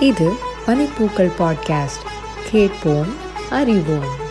[0.00, 0.32] இது
[0.66, 2.06] பனிப்பூக்கள் பாட்காஸ்ட்.
[2.50, 3.16] கேட்போம்
[3.50, 4.26] அறிவோம்.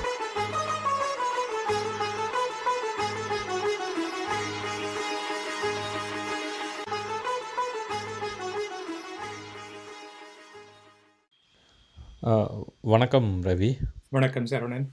[12.81, 13.77] வணக்கம் ரவி.
[14.09, 14.89] வணக்கம் சரவணன்.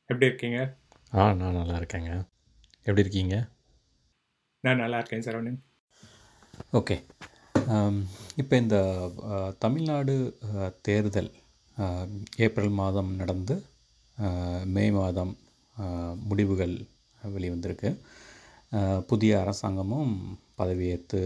[0.00, 0.76] எப்படி இருக்கீங்க?
[1.14, 2.28] ஆ நான் நல்லா இருக்கேங்க.
[2.78, 3.48] எப்படி இருக்கீங்க?
[4.60, 5.58] நான் நல்லா இருக்கேன் சரவணன்.
[6.72, 7.04] ஓகே.
[8.40, 8.76] இப்போ இந்த
[9.64, 10.14] தமிழ்நாடு
[10.86, 11.30] தேர்தல்
[12.46, 13.54] ஏப்ரல் மாதம் நடந்து
[14.74, 15.32] மே மாதம்
[16.30, 16.74] முடிவுகள்
[17.34, 17.90] வெளிவந்திருக்கு.
[19.10, 20.12] புதிய அரசாங்கமும்
[20.60, 21.20] பதவியேற்று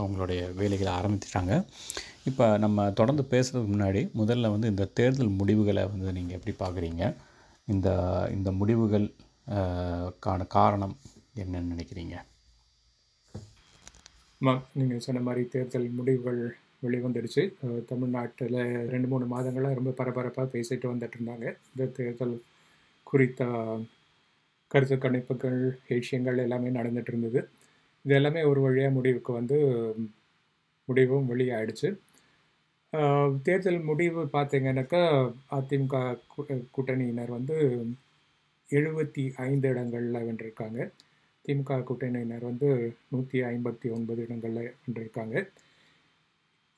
[0.00, 1.54] அவங்களுடைய வேலைகளை ஆரம்பிச்சிட்டாங்க.
[2.30, 7.02] இப்போ நம்ம தொடர்ந்து பேசுகிறதுக்கு முன்னாடி முதல்ல வந்து இந்த தேர்தல் முடிவுகளை வந்து நீங்கள் எப்படி பார்க்குறீங்க
[7.74, 7.88] இந்த
[8.36, 9.06] இந்த முடிவுகள்
[10.56, 10.96] காரணம்
[11.42, 12.16] என்னன்னு நினைக்கிறீங்க?
[14.78, 16.40] நீங்கள் சொன்ன மாதிரி தேர்தல் முடிவுகள்
[16.84, 17.42] வெளிவந்துடுச்சு.
[17.90, 18.58] தமிழ்நாட்டில்
[18.92, 21.46] ரெண்டு மூணு மாதங்களாக ரொம்ப பரபரப்பாக பேசிட்டு வந்துட்டு இருந்தாங்க.
[21.72, 22.34] இந்த தேர்தல்
[23.10, 23.42] குறித்த
[24.72, 25.58] கருத்து கணிப்புகள்
[26.00, 27.40] விஷயங்கள் எல்லாமே நடந்துட்டு இருந்தது.
[28.04, 29.58] இது எல்லாமே ஒரு வழியாக முடிவுக்கு வந்து
[30.88, 31.88] முடிவும் வெளியாயிடுச்சு.
[33.46, 35.02] தேர்தல் முடிவு பார்த்தீங்கன்னாக்கா
[35.56, 35.96] அதிமுக
[36.76, 37.56] கூட்டணியினர் வந்து
[38.70, 40.78] எழுபத்தி ஐந்து இடங்களில் வென்றிருக்காங்க.
[41.46, 42.68] திமுக கூட்டணியினர் வந்து
[43.08, 45.36] நூற்றி ஐம்பத்தி ஒன்பது இடங்களில் வென்றிருக்காங்க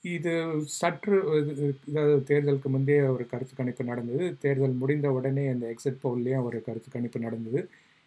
[0.05, 0.33] இது
[0.65, 4.37] சற்று இது- இதாவது தேர்தலுக்கு முந்தைய ஒரு கருத்து கணிப்பு நடந்தது.
[4.39, 7.61] தேர்தல் முடிந்த உடனே இந்த எக்ஸிட் போல்லையும் ஒரு கருத்து கணிப்பு நடந்தது.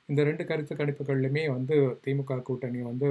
[0.10, 3.08] இந்த ரெண்டு கருத்து கணிப்புகள்லையுமே வந்து திமுக கூட்டணி வந்து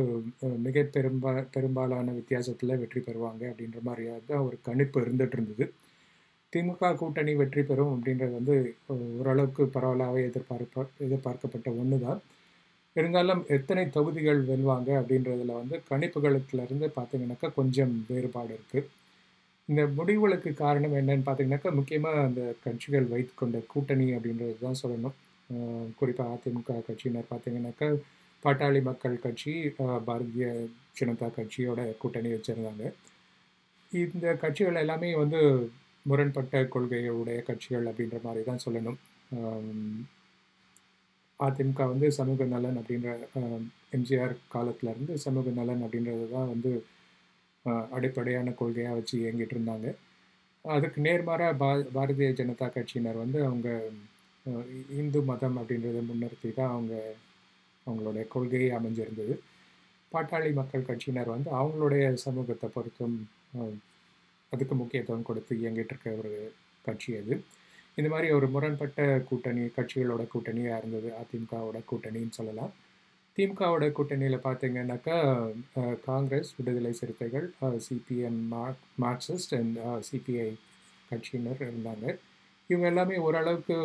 [0.59, 5.67] மிக பெரும்பா பெரும்பாலான வித்தியாசத்தில் வெற்றி பெறுவாங்க அப்படின்ற மாதிரியாக தான் ஒரு கணிப்பு இருந்துட்டு இருந்தது.
[6.53, 8.57] திமுக கூட்டணி வெற்றி பெறும் அப்படின்றது வந்து
[9.19, 12.21] ஓரளவுக்கு பரவலாகவே எதிர்பார்ப்ப எதிர்பார்க்கப்பட்ட ஒன்று தான்
[12.97, 18.89] இருந்தாலும் எத்தனை தொகுதிகள் வெல்வாங்க அப்படின்றதுல வந்து கணிப்புகளுக்கிலிருந்து பார்த்தீங்கன்னாக்கா கொஞ்சம் வேறுபாடு இருக்குது
[19.69, 25.17] இந்த முடிவுகளுக்கு காரணம் என்னன்னு பார்த்தீங்கன்னாக்கா முக்கியமாக அந்த கட்சிகள் வைத்துக்கொண்ட கூட்டணி அப்படின்றது தான் சொல்லணும்
[25.97, 27.89] குறிப்பாக அதிமுக கட்சியினர் பார்த்தீங்கன்னாக்கா
[28.43, 29.53] பாட்டாளி மக்கள் கட்சி
[30.07, 30.47] பாரதிய
[30.99, 32.85] ஜனதா கட்சியோட கூட்டணி வச்சுருந்தாங்க.
[33.93, 35.41] இந்த கட்சிகள் எல்லாமே வந்து
[36.07, 38.99] முரண்பட்ட கொள்கையுடைய கட்சிகள் அப்படின்ற மாதிரி தான் சொல்லணும்
[41.47, 43.11] அதிமுக வந்து சமூக நலன் அப்படின்ற
[43.97, 46.73] எம்ஜிஆர் காலத்துலேருந்து சமூக நலன் அப்படின்றது தான் வந்து
[47.97, 49.89] அடிப்படையான கொள்கையாக வச்சு இயங்கிட்டு இருந்தாங்க.
[50.65, 53.69] அதுக்கு நேர்மாறாக பா பாரதிய ஜனதா கட்சியினர் வந்து அவங்க
[55.03, 56.95] இந்து மதம் அப்படின்றத முன்னிறுத்தி தான் அவங்க
[57.87, 59.35] அவங்களுடைய கொள்கையை அமைஞ்சிருந்தது.
[60.13, 63.17] பாட்டாளி மக்கள் கட்சியினர் வந்து அவங்களுடைய சமூகத்தை பொறுத்தும்
[64.53, 66.33] அதுக்கு முக்கியத்துவம் கொடுத்து இயங்கிட்டு இருக்க ஒரு
[66.85, 67.35] கட்சி அது.
[68.01, 71.11] இந்த மாதிரி ஒரு முரண்பட்ட கூட்டணி கட்சிகளோட கூட்டணியாக இருந்தது.
[71.23, 72.73] அதிமுகவோட கூட்டணின்னு சொல்லலாம்.
[73.37, 75.17] திமுகவோட கூட்டணியில் பார்த்தீங்கன்னாக்கா
[76.09, 77.47] Congress Viduthalai Chiruthaigal
[77.87, 78.41] CPM
[79.05, 79.79] Marxist and
[80.09, 80.51] CPI
[81.11, 82.07] கட்சியினர் இருந்தாங்க.
[82.71, 83.77] இவங்க எல்லாமே ஓரளவுக்கு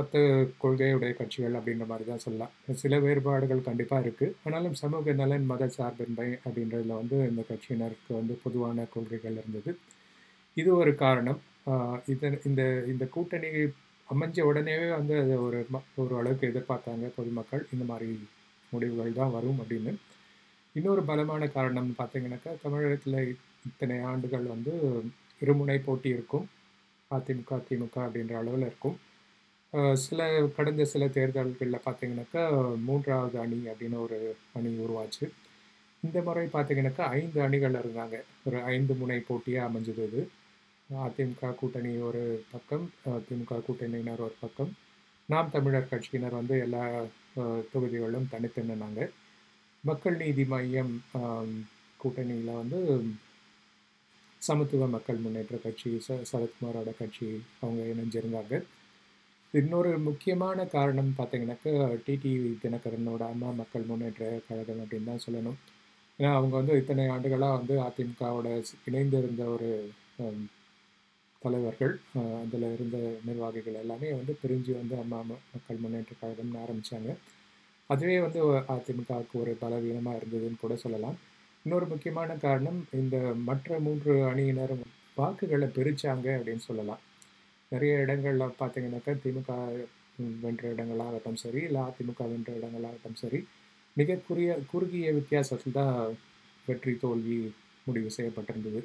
[0.00, 0.16] ஒத்த
[0.62, 2.52] கொள்கையுடைய கட்சிகள் அப்படின்ற மாதிரி தான் சொல்லலாம்.
[2.82, 8.86] சில வேறுபாடுகள் கண்டிப்பாக இருக்குது ஆனாலும் சமூக நலன் மத சார்பின்மை அப்படின்றதுல வந்து இந்த கட்சியினருக்கு வந்து பொதுவான
[8.94, 9.72] கொள்கைகள் இருந்தது.
[10.62, 11.40] இது ஒரு காரணம்.
[12.06, 13.46] இதன் இந்த இந்த கூட்டணி
[14.10, 17.66] அமைஞ்ச உடனேவே வந்து அதை ஒரு ம- ஒரு அளவுக்கு எதிர்பார்த்தாங்க பொதுமக்கள்.
[17.72, 18.28] இந்த மாதிரி
[18.70, 19.94] முடிவுகள் தான் வரும் அப்படின்னு.
[20.72, 25.02] இன்னொரு பலமான காரணம் பார்த்தீங்கன்னாக்கா தமிழகத்தில் இத்தனை ஆண்டுகள் வந்து
[25.44, 26.48] இருமுனை போட்டி இருக்கும்.
[27.10, 28.96] அதிமுக திமுக அப்படின்ற அளவில் இருக்கும்.
[29.96, 32.42] சில கடந்த சில தேர்தல்களில் பார்த்தீங்கன்னாக்கா
[32.84, 35.24] மூன்றாவது அணி அப்படின்னு ஒரு அணி உருவாச்சு.
[36.04, 38.20] இந்த முறை பார்த்தீங்கன்னாக்கா ஐந்து அணிகள் இருந்தாங்க.
[38.44, 40.28] ஒரு ஐந்து முனை போட்டியாக அமைஞ்சது இது
[40.90, 42.20] அதிமுக கூட்டணி ஒரு
[42.50, 44.70] பக்கம் அதிமுக திமுக கூட்டணியினர் ஒரு பக்கம்.
[45.28, 46.82] நாம் தமிழர் கட்சியினர் வந்து எல்லா
[47.72, 49.00] தொகுதிகளிலும் தனித்து நின்னாங்க.
[49.84, 50.92] மக்கள் நீதி மையம்
[52.00, 52.78] கூட்டணியில் வந்து
[54.42, 57.28] சமத்துவ மக்கள் முன்னேற்ற கட்சி ச சரத்குமாரோட கட்சி
[57.60, 58.54] அவங்க இணைஞ்சிருந்தாங்க.
[59.54, 61.72] இன்னொரு முக்கியமான காரணம் பார்த்தீங்கன்னாக்கா
[62.06, 65.58] டிடிவி தினகரனோட அம்மா மக்கள் முன்னேற்ற கழகம் அப்படின்னு தான் சொல்லணும்.
[66.18, 68.48] ஏன்னா அவங்க வந்து இத்தனை ஆண்டுகளாக வந்து அதிமுகவோட
[68.90, 69.70] இணைந்து இருந்த ஒரு
[71.44, 71.94] தலைவர்கள்
[72.42, 72.98] அதில் இருந்த
[73.28, 77.10] நிர்வாகிகள் எல்லாமே வந்து பிரிஞ்சு வந்து அம்மா மக்கள் முன்னேற்ற கழகம்னு ஆரம்பித்தாங்க
[77.90, 78.40] அதுவே வந்து
[78.74, 81.16] அதிமுகவுக்கு ஒரு பலவீனமாக இருந்ததுன்னு கூட சொல்லலாம்.
[81.66, 83.16] இன்னொரு முக்கியமான காரணம் இந்த
[83.48, 84.82] மற்ற மூன்று அணியினரும்
[85.20, 87.02] வாக்குகளை பிரித்தாங்க அப்படின்னு சொல்லலாம்.
[87.72, 89.52] நிறைய இடங்களில் பார்த்தீங்கன்னாக்கா திமுக
[90.44, 93.40] வென்ற இடங்களாகட்டும் சரி இல்லை அதிமுக வென்ற இடங்களாகட்டும் சரி
[93.96, 95.96] மிக குறுகிய குறுகிய வித்தியாசத்தில் தான்
[96.68, 97.38] வெற்றி தோல்வி
[97.86, 98.80] முடிவு செய்யப்பட்டிருந்தது.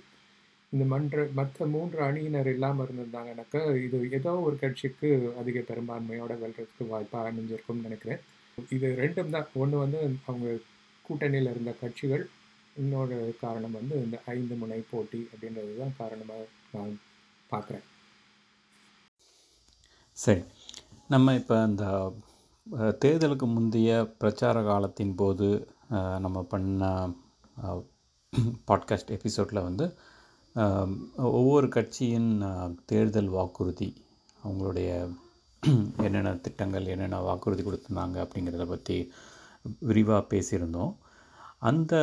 [0.74, 5.10] இந்த மன்ற மற்ற மூன்று அணியினர் இல்லாமல் இருந்திருந்தாங்கனாக்கா இது ஏதோ ஒரு கட்சிக்கு
[5.40, 8.22] அதிக பெரும்பான்மையோட வெல்றதுக்கு வாய்ப்பாக அமைஞ்சிருக்கும்னு நினைக்கிறேன்.
[8.70, 9.48] இது ரெண்டும் தான்.
[9.54, 10.48] ஒன்று வந்து அவங்க
[11.06, 12.24] கூட்டணியில் இருந்த கட்சிகள்
[12.76, 16.94] இன்னொரு காரணம் வந்து இந்த ஐந்து முனை போட்டி அப்படின்றது தான் காரணமாக நான்
[17.50, 17.86] பார்க்குறேன்.
[20.18, 20.44] சரி.
[21.08, 21.86] நம்ம இப்போ இந்த
[23.02, 23.92] தேர்தலுக்கு முந்தைய
[24.22, 25.50] பிரச்சார காலத்தின் போது
[26.20, 26.90] நம்ம பண்ண
[28.70, 29.86] பாட்காஸ்ட் எபிசோடில் வந்து
[31.31, 32.31] ஒவ்வொரு கட்சியின்
[32.86, 33.89] தேர்தல் வாக்குறுதி
[34.39, 34.89] அவங்களுடைய
[36.06, 38.95] என்னென்ன திட்டங்கள் என்னென்ன வாக்குறுதி கொடுத்துருந்தாங்க அப்படிங்கிறத பற்றி
[39.89, 40.94] விரிவாக பேசியிருந்தோம்.
[41.69, 41.94] அந்த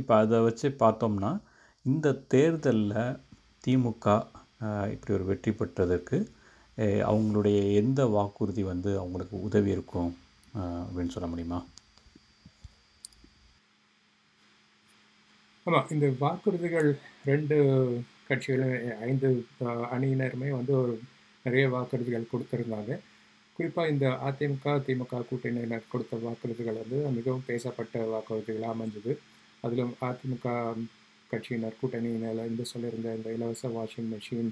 [0.00, 1.30] இப்போ அதை வச்சு பார்த்தோம்னா
[1.84, 2.96] இந்த தேர்தலில்
[3.64, 4.06] திமுக
[4.94, 6.18] இப்படி ஒரு வெற்றி பெற்றதற்கு
[7.10, 10.10] அவங்களுடைய எந்த வாக்குறுதி வந்து அவங்களுக்கு உதவி இருக்கும்
[10.84, 11.60] அப்படின்னு சொல்ல முடியுமா?
[15.68, 16.86] ஆமாம் இந்த வாக்குறுதிகள்
[17.30, 17.56] ரெண்டு
[18.28, 18.74] கட்சிகளும்
[19.08, 19.28] ஐந்து
[19.94, 20.94] அணியினருமே வந்து ஒரு
[21.44, 22.92] நிறைய வாக்குறுதிகள் கொடுத்துருந்தாங்க.
[23.56, 29.12] குறிப்பாக இந்த அதிமுக திமுக கூட்டணியினர் கொடுத்த வாக்குறுதிகள் வந்து மிகவும் பேசப்பட்ட வாக்குறுதிகளாக அமைஞ்சது.
[29.64, 30.46] அதிலும் அதிமுக
[31.30, 34.50] கட்சியினர் கூட்டணியினர் இருந்து சொல்லியிருந்த இந்த இலவச வாஷிங் மிஷின்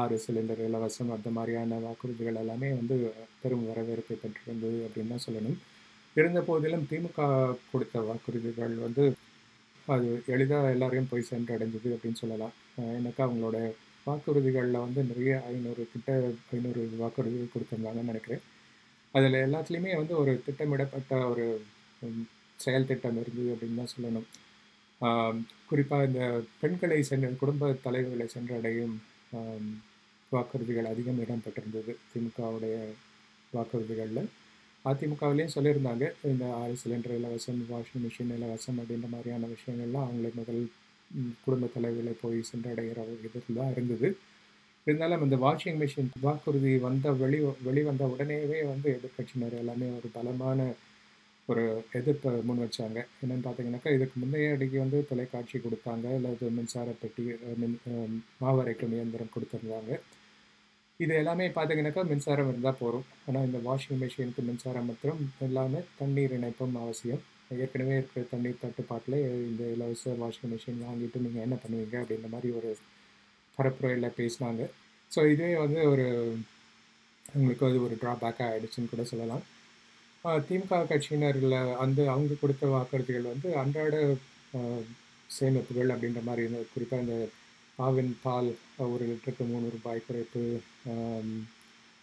[0.00, 2.96] ஆறு சிலிண்டர் இலவசம் அந்த மாதிரியான வாக்குறுதிகள் எல்லாமே வந்து
[3.42, 5.58] பெரும் வரவேற்பை பெற்றிருந்தது அப்படின்னு தான் சொல்லணும்.
[6.16, 7.22] இருந்த போதிலும் திமுக
[7.70, 9.04] கொடுத்த வாக்குறுதிகள் வந்து
[9.94, 12.54] அது எளிதாக எல்லாரையும் போய் சென்றடைஞ்சது அப்படின்னு சொல்லலாம்.
[12.98, 13.58] எனக்கு அவங்களோட
[14.06, 16.10] வாக்குறுதிகளில் வந்து நிறைய ஐநூறு கிட்ட
[16.54, 18.42] ஐநூறு வாக்குறுதிகள் கொடுத்துருந்தாங்கன்னு நினைக்கிறேன்.
[19.16, 21.44] அதில் எல்லாத்துலேயுமே வந்து ஒரு திட்டமிடப்பட்ட ஒரு
[22.64, 24.26] செயல் திட்டம் இருந்தது அப்படின்னு தான் சொல்லணும்.
[25.70, 26.24] குறிப்பாக இந்த
[26.60, 28.96] பெண்களை சென்ற குடும்ப தலைவர்களை சென்றடையும்
[30.34, 31.92] வாக்குறுதிகள் அதிகம் இடம்பெற்றிருந்தது.
[32.12, 32.76] திமுகவுடைய
[33.56, 34.28] வாக்குறுதிகளில்.
[34.86, 40.62] அதிமுகவிலையும் சொல்லியிருந்தாங்க இந்த ஆறு சிலிண்டர் இலவசம் வாஷிங் மிஷின் இலவசம் அப்படின்ற மாதிரியான விஷயங்கள்லாம் அவங்களே முதல்
[41.10, 44.08] ம், குடும்ப தலைவர்களை போய் சென்றடைகிற ஒரு இதில் தான் இருந்தது.
[44.86, 50.58] இருந்தாலும் இந்த வாஷிங் மிஷின் வாக்குறுதி வந்த வெளி வெளிவந்த உடனேவே வந்து எதிர்க்கட்சியினர் எல்லாமே ஒரு பலமான
[51.48, 51.64] ஒரு
[51.98, 52.98] எதிர்ப்பை முன் வச்சாங்க.
[53.20, 57.24] என்னென்னு பார்த்தீங்கன்னாக்கா இதுக்கு முந்தைய அடிக்கு வந்து தொலைக்காட்சி கொடுத்தாங்க அல்லது மின்சார பெட்டி
[57.60, 57.76] மின்
[58.40, 59.92] மாவரைக்கும் இயந்திரம் கொடுத்துருந்தாங்க.
[61.00, 66.76] இது எல்லாமே பார்த்தீங்கன்னாக்கா மின்சாரம் இருந்தால் போதும் ஆனால் இந்த வாஷிங் மிஷினுக்கு மின்சாரம் மற்றும் எல்லாமே தண்ணீர் இணைப்பும்
[66.82, 67.22] அவசியம்.
[67.64, 72.70] ஏற்கனவே இருக்கிற தண்ணீர் தட்டுப்பாட்டில் இந்த இலவச வாஷிங் மிஷின் வாங்கிட்டு நீங்கள் என்ன பண்ணுவீங்க அப்படின்ற மாதிரி ஒரு
[73.58, 74.62] பரப்புரையில் பேசினாங்க.
[75.10, 76.06] ஸோ இதே வந்து ஒரு
[77.34, 79.44] உங்களுக்கு அது ஒரு ட்ராபேக்காக ஆகிடுச்சுன்னு கூட சொல்லலாம்.
[80.48, 83.96] திமுக கட்சியினரில் அந்த அவங்க கொடுத்த வாக்குறுதிகள் வந்து அன்றாட
[85.30, 87.16] சேமிப்புகள் அப்படின்ற மாதிரி இருந்தது குறிப்பாக இந்த
[87.84, 88.50] ஆவின் பால்
[88.92, 90.42] ஒரு லிட்டருக்கு மூணு ரூபாய் குறைப்பு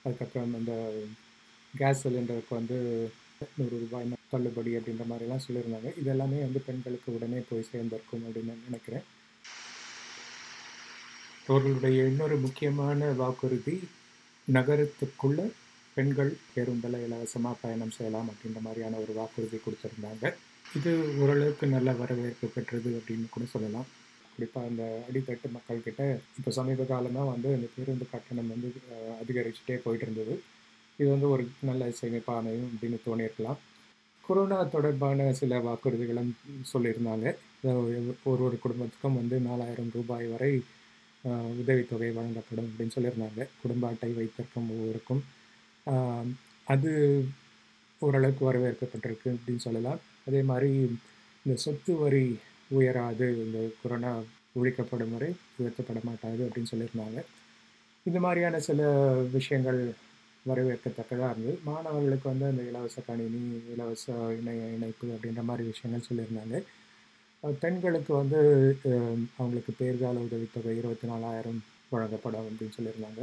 [0.06, 0.74] அதுக்கப்புறம் இந்த
[1.80, 2.78] கேஸ் சிலிண்டருக்கு வந்து
[3.56, 5.90] நூறு ரூபாய் தள்ளுபடி அப்படின்ற மாதிரிலாம் சொல்லியிருந்தாங்க.
[6.02, 9.06] இது எல்லாமே வந்து பெண்களுக்கு உடனே போய் சேர்ந்திருக்கும் அப்படின்னு நான் நினைக்கிறேன்.
[11.48, 13.76] அவர்களுடைய இன்னொரு முக்கியமான வாக்குறுதி
[14.58, 15.40] நகரத்துக்குள்ள
[15.96, 20.26] பெண்கள் பேருந்தில் இலவசமாக பயணம் செய்யலாம் அப்படின்ற மாதிரியான ஒரு வாக்குறுதி கொடுத்துருந்தாங்க.
[20.78, 20.92] இது
[21.24, 23.90] ஓரளவுக்கு நல்ல வரவேற்பு பெற்றது அப்படின்னு கூட சொல்லலாம்.
[24.36, 26.04] குறிப்பாக அந்த அடித்தட்டு மக்கள்கிட்ட
[26.40, 28.70] இப்போ சமீப காலமாக வந்து இந்த பேருந்து கட்டணம் வந்து
[29.22, 30.36] அதிகரிச்சுட்டே போயிட்டு இருந்தது
[31.00, 33.60] இது வந்து ஒரு நல்ல சேமிப்பாக அமையும் அப்படின்னு தோணியிருக்கலாம்.
[34.28, 36.32] கொரோனா தொடர்பான சில வாக்குறுதிகளும்
[36.74, 37.28] சொல்லியிருந்தாங்க.
[38.30, 40.52] ஒரு ஒரு குடும்பத்துக்கும் வந்து நாலாயிரம் ரூபாய் வரை
[41.62, 43.42] உதவித்தொகை வழங்கப்படும் அப்படின்னு சொல்லியிருந்தாங்க.
[43.62, 45.22] குடும்ப அட்டை வைத்திருக்கும் ஒவ்வொருக்கும்.
[46.74, 46.92] அது
[48.02, 50.00] ஓரளவுக்கு வரவேற்கப்பட்டிருக்கு அப்படின்னு சொல்லலாம்.
[50.28, 50.72] அதே மாதிரி
[51.46, 52.26] இந்த சொத்து வரி
[52.78, 54.12] உயராது இந்த கொரோனா
[54.62, 57.20] ஒழிக்கப்படும் முறை உயர்த்தப்பட மாட்டாது அப்படின்னு சொல்லியிருந்தாங்க.
[58.10, 58.90] இந்த மாதிரியான சில
[59.38, 59.82] விஷயங்கள்
[60.50, 61.54] வரவேற்கத்தக்கதாக இருந்தது.
[61.70, 64.06] மாணவர்களுக்கு வந்து அந்த இலவச கணினி இலவச
[64.40, 66.58] இணைய இணைப்பு அப்படின்ற மாதிரி விஷயங்கள் சொல்லியிருந்தாங்க.
[67.64, 68.40] பெண்களுக்கு வந்து
[69.38, 71.60] அவங்களுக்கு பேர்கால உதவித்தொகை இருபத்தி நாலாயிரம்
[71.94, 73.22] வழங்கப்படும் அப்படின்னு சொல்லியிருந்தாங்க.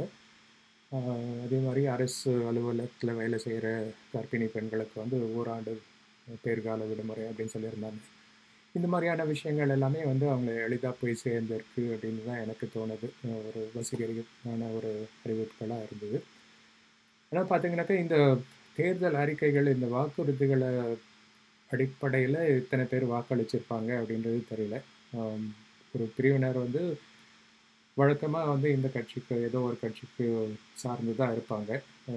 [1.45, 3.67] அதே மாதிரி அரசு அலுவலகத்தில் வேலை செய்கிற
[4.13, 5.73] கர்ப்பிணி பெண்களுக்கு வந்து ஓராண்டு
[6.43, 8.01] பேர்கால விடுமுறை அப்படின்னு சொல்லியிருந்தாங்க.
[8.77, 13.07] இந்த மாதிரியான விஷயங்கள் எல்லாமே வந்து அவங்க எளிதாக போய் சேர்ந்திருக்கு அப்படின்னு தான் எனக்கு தோணுது.
[13.49, 14.91] ஒரு வசீகரமான ஒரு
[15.23, 16.19] அறிவிப்புகளாக இருந்தது.
[17.31, 18.17] ஆனால் பார்த்தீங்கன்னாக்கா இந்த
[18.77, 20.69] தேர்தல் அறிக்கைகள் இந்த வாக்குறுதிகளை
[21.71, 24.77] அடிப்படையில் இத்தனை பேர் வாக்களிச்சிருப்பாங்க அப்படின்றது தெரியல.
[25.93, 26.81] ஒரு பிரிவினர் வந்து
[27.99, 30.25] வழக்கமாக வந்து இந்த கட்சிக்கு ஏதோ ஒரு கட்சிக்கு
[30.81, 31.71] சார்ந்து தான் இருப்பாங்க.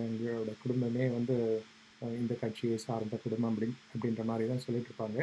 [0.09, 1.37] எங்களோட குடும்பமே வந்து
[2.21, 5.19] இந்த கட்சியை சார்ந்த குடும்பம் அப்படின்னு அப்படின்ற மாதிரி தான் சொல்லிட்டு இருப்பாங்க.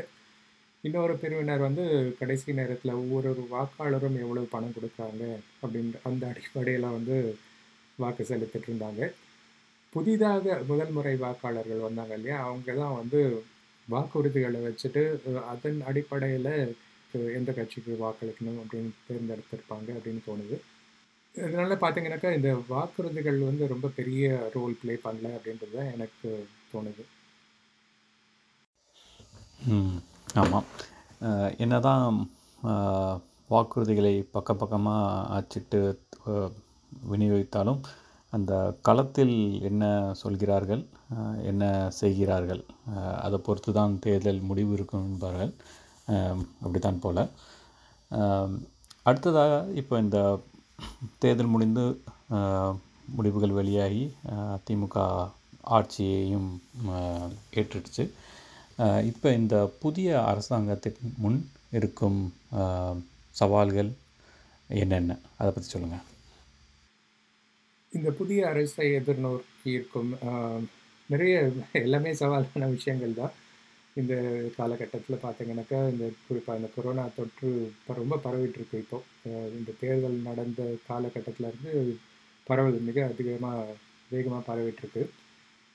[0.87, 1.83] இன்னொரு பிரிவினர் வந்து
[2.19, 5.23] கடைசி நேரத்தில் ஒவ்வொரு வாக்காளரும் எவ்வளவு பணம் கொடுக்குறாங்க
[5.63, 7.17] அப்படின்ற அந்த அடிப்படையில் வந்து
[8.03, 9.01] வாக்கு செலுத்திட்டு இருந்தாங்க.
[9.93, 12.37] புதிதாக முதல் முறை வாக்காளர்கள் வந்தாங்க இல்லையா?
[12.47, 13.19] அவங்க தான் வந்து
[13.87, 15.03] வாக்குறுதிகளை வச்சுட்டு
[15.53, 16.51] அதன் அடிப்படையில்
[17.39, 20.57] எந்த கட்சிக்கு வாக்களிக்கணும் அப்படின்னு தேர்ந்தெடுத்திருப்பாங்க அப்படின்னு தோணுது.
[21.35, 26.29] இதனால் பார்த்தீங்கன்னாக்கா இந்த வாக்குறுதிகள் வந்து ரொம்ப பெரிய ரோல் ப்ளே பண்ணல அப்படின்றது தான் எனக்கு
[26.73, 27.03] தோணுது.
[30.39, 30.67] ஆமாம்
[31.63, 32.03] என்ன தான்
[33.53, 35.79] வாக்குறுதிகளை பக்க பக்கமாக அச்சிட்டு
[37.11, 37.81] விநியோகித்தாலும்
[38.33, 38.53] அந்த
[38.87, 39.35] களத்தில்
[39.69, 39.83] என்ன
[40.21, 40.83] சொல்கிறார்கள்
[41.51, 41.63] என்ன
[41.99, 42.61] செய்கிறார்கள்
[43.25, 45.51] அதை பொறுத்து தான் தேர்தல் முடிவு இருக்கும் என்பார்கள்.
[46.63, 47.21] அப்படித்தான் போல்.
[49.07, 50.19] அடுத்ததாக இப்போ இந்த
[51.23, 51.83] தேர்தல் முடிந்து
[53.17, 54.03] முடிவுகள் வெளியாகி
[54.67, 54.97] திமுக
[55.77, 56.49] ஆட்சியையும்
[57.59, 58.05] ஏற்றுடுச்சு.
[59.09, 61.39] இப்போ இந்த புதிய அரசாங்கத்துக்கு முன்
[61.77, 62.19] இருக்கும்
[63.39, 63.91] சவால்கள்
[64.69, 65.17] என்னென்ன?
[65.39, 66.07] அதை பற்றி சொல்லுங்கள்
[67.93, 70.11] இந்த புதிய அரசை எதிர்நோக்கி இருக்கும்
[71.09, 71.35] நிறைய
[71.85, 73.33] எல்லாமே சவாலான விஷயங்கள் தான்.
[74.01, 74.13] இந்த
[74.57, 79.31] காலகட்டத்தில் பார்த்தீங்கன்னாக்கா இந்த குறிப்பாக இந்த கொரோனா தொற்று இப்போ ரொம்ப பரவிட்டுருக்கு இப்போது இப்போ.
[79.59, 81.73] இந்த தேர்தல் நடந்த காலகட்டத்தில் இருந்து
[82.47, 83.65] பரவல் மிக அதிகமாக
[84.13, 85.03] வேகமாக பரவிட்டுருக்கு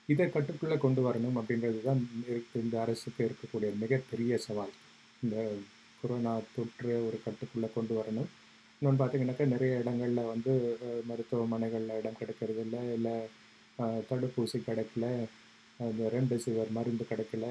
[0.09, 4.75] இதை கட்டுக்குள்ளே கொண்டு வரணும் அப்படின்றது தான் இருக்கு இந்த அரசுக்கு இருக்கக்கூடிய மிகப்பெரிய சவால்.
[5.23, 5.37] இந்த
[6.01, 8.29] கொரோனா தொற்று ஒரு கட்டுக்குள்ளே கொண்டு வரணும்.
[8.83, 10.53] இன்னொன்று பார்த்தீங்கன்னாக்கா நிறைய இடங்களில் வந்து
[11.11, 13.15] மருத்துவமனைகளில் இடம் கிடைக்கிறது இல்லை இல்லை
[14.11, 15.07] தடுப்பூசி கிடைக்கல
[15.81, 17.47] இந்த ரெம்டெசிவர் மருந்து கிடைக்கல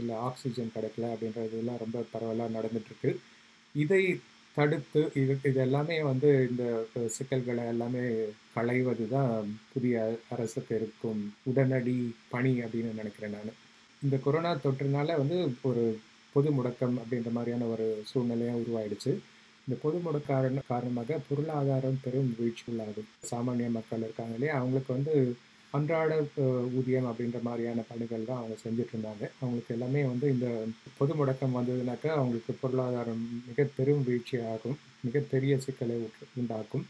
[0.00, 3.10] இல்லை ஆக்சிஜன் கிடைக்கல அப்படின்றதுலாம் ரொம்ப பரவலாக நடந்துகிட்ருக்கு
[3.74, 4.02] இதை
[4.56, 6.64] தடுத்து இது இது எல்லாமே வந்து இந்த
[7.16, 8.04] சிக்கல்களை எல்லாமே
[8.54, 9.34] களைவது தான்
[9.72, 9.96] புதிய
[10.34, 11.96] அரசுக்கு இருக்கும் உடனடி
[12.32, 13.52] பணி அப்படின்னு நினைக்கிறேன் நான்.
[14.02, 15.38] இந்த கொரோனா தொற்றுனால வந்து
[15.70, 15.84] ஒரு
[16.34, 19.12] பொது முடக்கம் அப்படின்ற மாதிரியான ஒரு சூழ்நிலையாக உருவாயிடுச்சு.
[19.66, 24.54] இந்த பொது முடக்க காரணமாக பொருளாதாரம் பெரும் வீழ்ச்சி உள்ளாகும் சாமானிய மக்கள் இருக்காங்க இல்லையா?
[24.60, 25.14] அவங்களுக்கு வந்து
[25.76, 26.12] அன்றாட
[26.78, 30.48] ஊதியம் அப்படின்ற மாதிரியான பணிகள் தான் அவங்க செஞ்சுட்டு இருந்தாங்க அவங்களுக்கு எல்லாமே வந்து இந்த
[30.98, 35.96] பொது முடக்கம் வந்ததுனாக்கா அவங்களுக்கு பொருளாதாரம் மிக பெரும் வீழ்ச்சியாகும் மிகப்பெரிய சிக்கலை
[36.40, 36.84] உண்டாக்கும்.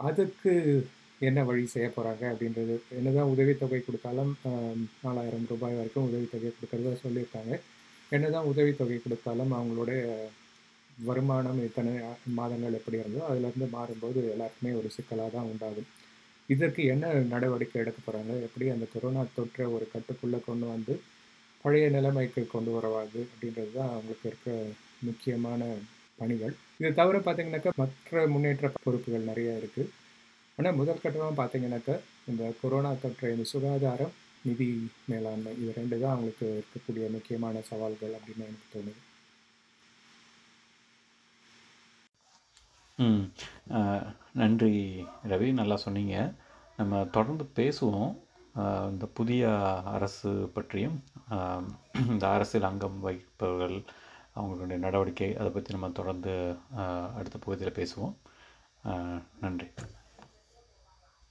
[0.00, 0.52] அதுக்கு
[1.28, 4.32] என்ன வழி செய்ய போகிறாங்க அப்படின்றது என்னதான் உதவித்தொகை கொடுத்தாலும்
[5.04, 7.54] நாலாயிரம் ரூபாய் வரைக்கும் உதவித்தொகை கொடுக்கறதா சொல்லியிருக்காங்க.
[8.16, 10.02] என்னதான் உதவித்தொகை கொடுத்தாலும் அவங்களுடைய
[11.08, 11.92] வருமானம் இத்தனை
[12.38, 15.90] மாதங்கள் எப்படி இருந்தோ அதுலேருந்து மாறும்போது எல்லாருக்குமே ஒரு சிக்கலாக தான் உண்டாகும்.
[16.50, 20.94] இதற்கு என்ன நடவடிக்கை எடுக்க போகிறாங்க எப்படி அந்த கொரோனா தொற்றை ஒரு கட்டுக்குள்ளே கொண்டு வந்து
[21.64, 24.50] பழைய நிலைமைக்கு கொண்டு வரவாது அப்படின்றது தான் அவங்களுக்கு இருக்க
[25.02, 25.60] முக்கியமான
[26.18, 26.52] பணிகள்.
[26.78, 29.92] இது தவிர பார்த்தீங்கன்னாக்கா மற்ற முன்னேற்ற பொறுப்புகள் நிறைய இருக்குது
[30.58, 31.96] ஆனால் முதல் கட்டமாக பார்த்தீங்கன்னாக்கா
[32.28, 34.14] இந்த கொரோனா தொற்றை இந்த சுகாதாரம்
[34.44, 34.68] நிதி
[35.08, 39.06] மேலாண்மை இது ரெண்டு தான் அவங்களுக்கு இருக்கக்கூடிய முக்கியமான சவால்கள் அப்படின்னு எனக்கு தோணுது ம்
[42.70, 42.88] அஹ்,
[44.40, 44.72] நன்றி
[45.30, 46.16] ரவி நல்லா சொன்னீங்க.
[46.76, 48.12] நம்ம தொடர்ந்து பேசுவோம்.
[48.90, 49.50] இந்த புதிய
[49.96, 50.96] அரசு பற்றியும்
[52.12, 53.78] இந்த அரசியல் அங்கம் வகிப்பவர்கள்
[54.40, 56.34] அவங்களுடைய நடவடிக்கை அதை பற்றி நம்ம தொடர்ந்து
[57.18, 58.14] அடுத்த பகுதியில் பேசுவோம்.
[59.44, 59.68] நன்றி.